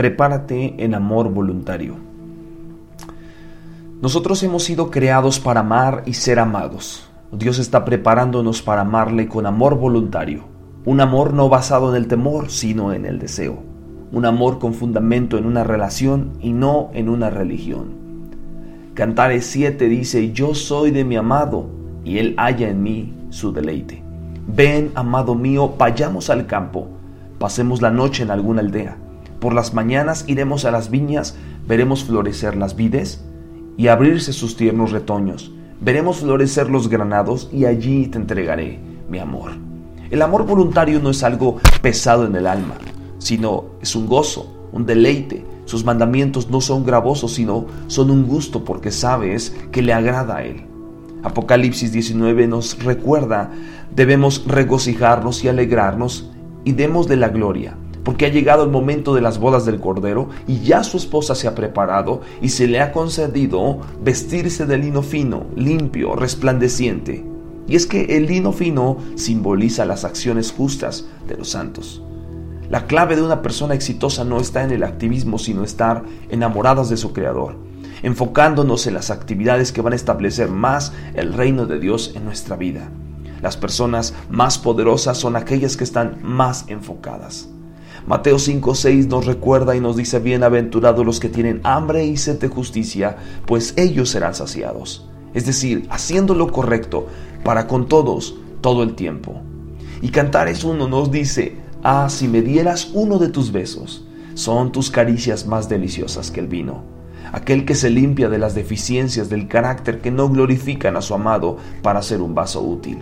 prepárate 0.00 0.82
en 0.82 0.94
amor 0.94 1.30
voluntario. 1.30 1.96
Nosotros 4.00 4.42
hemos 4.42 4.64
sido 4.64 4.90
creados 4.90 5.38
para 5.38 5.60
amar 5.60 6.04
y 6.06 6.14
ser 6.14 6.38
amados. 6.38 7.06
Dios 7.32 7.58
está 7.58 7.84
preparándonos 7.84 8.62
para 8.62 8.80
amarle 8.80 9.28
con 9.28 9.44
amor 9.44 9.76
voluntario. 9.76 10.44
Un 10.86 11.02
amor 11.02 11.34
no 11.34 11.50
basado 11.50 11.90
en 11.90 11.96
el 11.96 12.08
temor, 12.08 12.48
sino 12.48 12.94
en 12.94 13.04
el 13.04 13.18
deseo. 13.18 13.58
Un 14.10 14.24
amor 14.24 14.58
con 14.58 14.72
fundamento 14.72 15.36
en 15.36 15.44
una 15.44 15.64
relación 15.64 16.32
y 16.40 16.54
no 16.54 16.88
en 16.94 17.10
una 17.10 17.28
religión. 17.28 17.90
Cantares 18.94 19.44
7 19.48 19.86
dice, 19.86 20.32
yo 20.32 20.54
soy 20.54 20.92
de 20.92 21.04
mi 21.04 21.16
amado 21.16 21.66
y 22.04 22.16
él 22.16 22.36
halla 22.38 22.70
en 22.70 22.82
mí 22.82 23.12
su 23.28 23.52
deleite. 23.52 24.02
Ven, 24.46 24.92
amado 24.94 25.34
mío, 25.34 25.74
vayamos 25.76 26.30
al 26.30 26.46
campo, 26.46 26.88
pasemos 27.38 27.82
la 27.82 27.90
noche 27.90 28.22
en 28.22 28.30
alguna 28.30 28.62
aldea. 28.62 28.96
Por 29.40 29.54
las 29.54 29.74
mañanas 29.74 30.24
iremos 30.28 30.64
a 30.64 30.70
las 30.70 30.90
viñas, 30.90 31.34
veremos 31.66 32.04
florecer 32.04 32.56
las 32.56 32.76
vides 32.76 33.24
y 33.76 33.88
abrirse 33.88 34.32
sus 34.32 34.56
tiernos 34.56 34.92
retoños 34.92 35.52
veremos 35.80 36.18
florecer 36.18 36.68
los 36.68 36.88
granados 36.88 37.48
y 37.52 37.64
allí 37.64 38.06
te 38.06 38.18
entregaré 38.18 38.78
mi 39.08 39.18
amor. 39.18 39.52
El 40.10 40.22
amor 40.22 40.44
voluntario 40.44 41.00
no 41.00 41.10
es 41.10 41.22
algo 41.22 41.58
pesado 41.80 42.26
en 42.26 42.36
el 42.36 42.46
alma, 42.46 42.74
sino 43.18 43.64
es 43.80 43.94
un 43.96 44.06
gozo, 44.06 44.68
un 44.72 44.84
deleite. 44.84 45.44
Sus 45.64 45.84
mandamientos 45.84 46.50
no 46.50 46.60
son 46.60 46.84
gravosos, 46.84 47.34
sino 47.34 47.66
son 47.86 48.10
un 48.10 48.26
gusto 48.26 48.64
porque 48.64 48.90
sabes 48.90 49.54
que 49.70 49.82
le 49.82 49.92
agrada 49.92 50.36
a 50.36 50.44
Él. 50.44 50.66
Apocalipsis 51.22 51.92
19 51.92 52.48
nos 52.48 52.82
recuerda, 52.82 53.52
debemos 53.94 54.44
regocijarnos 54.46 55.44
y 55.44 55.48
alegrarnos 55.48 56.30
y 56.64 56.72
demos 56.72 57.08
de 57.08 57.16
la 57.16 57.28
gloria 57.28 57.76
porque 58.04 58.26
ha 58.26 58.30
llegado 58.30 58.64
el 58.64 58.70
momento 58.70 59.14
de 59.14 59.20
las 59.20 59.38
bodas 59.38 59.66
del 59.66 59.80
Cordero 59.80 60.28
y 60.46 60.60
ya 60.60 60.82
su 60.82 60.96
esposa 60.96 61.34
se 61.34 61.48
ha 61.48 61.54
preparado 61.54 62.22
y 62.40 62.50
se 62.50 62.66
le 62.66 62.80
ha 62.80 62.92
concedido 62.92 63.80
vestirse 64.02 64.66
de 64.66 64.78
lino 64.78 65.02
fino, 65.02 65.46
limpio, 65.56 66.14
resplandeciente. 66.16 67.24
Y 67.66 67.76
es 67.76 67.86
que 67.86 68.16
el 68.16 68.26
lino 68.26 68.52
fino 68.52 68.96
simboliza 69.14 69.84
las 69.84 70.04
acciones 70.04 70.52
justas 70.52 71.06
de 71.28 71.36
los 71.36 71.50
santos. 71.50 72.02
La 72.68 72.86
clave 72.86 73.16
de 73.16 73.22
una 73.22 73.42
persona 73.42 73.74
exitosa 73.74 74.24
no 74.24 74.40
está 74.40 74.62
en 74.62 74.70
el 74.70 74.84
activismo, 74.84 75.38
sino 75.38 75.64
estar 75.64 76.04
enamoradas 76.30 76.88
de 76.88 76.96
su 76.96 77.12
Creador, 77.12 77.56
enfocándonos 78.02 78.86
en 78.86 78.94
las 78.94 79.10
actividades 79.10 79.72
que 79.72 79.82
van 79.82 79.92
a 79.92 79.96
establecer 79.96 80.48
más 80.48 80.92
el 81.14 81.32
reino 81.32 81.66
de 81.66 81.80
Dios 81.80 82.12
en 82.14 82.24
nuestra 82.24 82.56
vida. 82.56 82.88
Las 83.42 83.56
personas 83.56 84.14
más 84.28 84.58
poderosas 84.58 85.18
son 85.18 85.34
aquellas 85.36 85.76
que 85.76 85.84
están 85.84 86.18
más 86.22 86.64
enfocadas. 86.68 87.48
Mateo 88.06 88.38
5:6 88.38 89.06
nos 89.08 89.26
recuerda 89.26 89.76
y 89.76 89.80
nos 89.80 89.96
dice, 89.96 90.18
bienaventurados 90.18 91.04
los 91.04 91.20
que 91.20 91.28
tienen 91.28 91.60
hambre 91.64 92.04
y 92.06 92.16
sed 92.16 92.38
de 92.38 92.48
justicia, 92.48 93.16
pues 93.46 93.74
ellos 93.76 94.10
serán 94.10 94.34
saciados. 94.34 95.06
Es 95.34 95.46
decir, 95.46 95.86
haciendo 95.90 96.34
lo 96.34 96.50
correcto 96.50 97.06
para 97.44 97.66
con 97.66 97.86
todos 97.86 98.36
todo 98.60 98.82
el 98.82 98.94
tiempo. 98.94 99.40
Y 100.02 100.08
Cantares 100.08 100.64
uno 100.64 100.88
nos 100.88 101.10
dice, 101.10 101.56
ah, 101.82 102.08
si 102.08 102.26
me 102.26 102.42
dieras 102.42 102.90
uno 102.94 103.18
de 103.18 103.28
tus 103.28 103.52
besos, 103.52 104.04
son 104.34 104.72
tus 104.72 104.90
caricias 104.90 105.46
más 105.46 105.68
deliciosas 105.68 106.30
que 106.30 106.40
el 106.40 106.48
vino. 106.48 106.82
Aquel 107.32 107.64
que 107.64 107.74
se 107.74 107.90
limpia 107.90 108.28
de 108.28 108.38
las 108.38 108.54
deficiencias 108.54 109.28
del 109.28 109.46
carácter 109.46 110.00
que 110.00 110.10
no 110.10 110.28
glorifican 110.28 110.96
a 110.96 111.02
su 111.02 111.14
amado 111.14 111.58
para 111.82 112.02
ser 112.02 112.22
un 112.22 112.34
vaso 112.34 112.60
útil. 112.62 112.98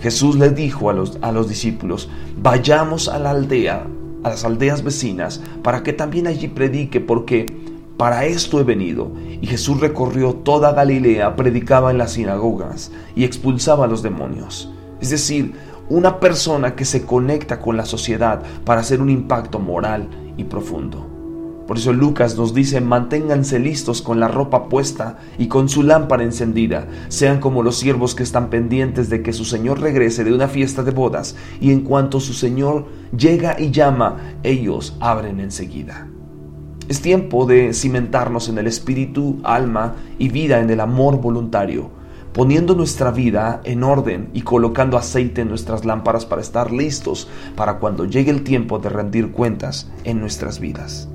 Jesús 0.00 0.36
le 0.36 0.50
dijo 0.50 0.90
a 0.90 0.92
los, 0.92 1.18
a 1.22 1.32
los 1.32 1.48
discípulos, 1.48 2.08
vayamos 2.40 3.08
a 3.08 3.18
la 3.18 3.30
aldea 3.30 3.86
a 4.22 4.30
las 4.30 4.44
aldeas 4.44 4.82
vecinas 4.82 5.40
para 5.62 5.82
que 5.82 5.92
también 5.92 6.26
allí 6.26 6.48
predique, 6.48 7.00
porque 7.00 7.46
para 7.96 8.24
esto 8.26 8.60
he 8.60 8.64
venido. 8.64 9.10
Y 9.40 9.46
Jesús 9.46 9.80
recorrió 9.80 10.34
toda 10.34 10.72
Galilea, 10.72 11.36
predicaba 11.36 11.90
en 11.90 11.98
las 11.98 12.12
sinagogas 12.12 12.90
y 13.14 13.24
expulsaba 13.24 13.84
a 13.84 13.88
los 13.88 14.02
demonios. 14.02 14.72
Es 15.00 15.10
decir, 15.10 15.54
una 15.88 16.20
persona 16.20 16.74
que 16.74 16.84
se 16.84 17.04
conecta 17.04 17.60
con 17.60 17.76
la 17.76 17.86
sociedad 17.86 18.42
para 18.64 18.80
hacer 18.80 19.00
un 19.00 19.10
impacto 19.10 19.58
moral 19.58 20.08
y 20.36 20.44
profundo. 20.44 21.17
Por 21.68 21.76
eso 21.76 21.92
Lucas 21.92 22.38
nos 22.38 22.54
dice, 22.54 22.80
manténganse 22.80 23.58
listos 23.58 24.00
con 24.00 24.18
la 24.18 24.28
ropa 24.28 24.70
puesta 24.70 25.18
y 25.36 25.48
con 25.48 25.68
su 25.68 25.82
lámpara 25.82 26.22
encendida. 26.22 26.88
Sean 27.08 27.40
como 27.40 27.62
los 27.62 27.76
siervos 27.76 28.14
que 28.14 28.22
están 28.22 28.48
pendientes 28.48 29.10
de 29.10 29.20
que 29.20 29.34
su 29.34 29.44
Señor 29.44 29.78
regrese 29.78 30.24
de 30.24 30.32
una 30.32 30.48
fiesta 30.48 30.82
de 30.82 30.92
bodas 30.92 31.36
y 31.60 31.70
en 31.70 31.82
cuanto 31.82 32.20
su 32.20 32.32
Señor 32.32 32.86
llega 33.14 33.60
y 33.60 33.70
llama, 33.70 34.16
ellos 34.44 34.96
abren 34.98 35.40
enseguida. 35.40 36.08
Es 36.88 37.02
tiempo 37.02 37.44
de 37.44 37.74
cimentarnos 37.74 38.48
en 38.48 38.56
el 38.56 38.66
espíritu, 38.66 39.38
alma 39.44 39.94
y 40.18 40.30
vida 40.30 40.60
en 40.60 40.70
el 40.70 40.80
amor 40.80 41.20
voluntario, 41.20 41.90
poniendo 42.32 42.74
nuestra 42.74 43.10
vida 43.10 43.60
en 43.64 43.84
orden 43.84 44.30
y 44.32 44.40
colocando 44.40 44.96
aceite 44.96 45.42
en 45.42 45.50
nuestras 45.50 45.84
lámparas 45.84 46.24
para 46.24 46.40
estar 46.40 46.72
listos 46.72 47.28
para 47.56 47.78
cuando 47.78 48.06
llegue 48.06 48.30
el 48.30 48.42
tiempo 48.42 48.78
de 48.78 48.88
rendir 48.88 49.32
cuentas 49.32 49.90
en 50.04 50.18
nuestras 50.18 50.60
vidas. 50.60 51.10